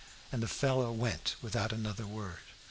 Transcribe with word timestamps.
And 0.31 0.41
the 0.41 0.47
fellow 0.47 0.91
went 0.91 1.35
without 1.43 1.71
another 1.71 2.07
word. 2.07 2.39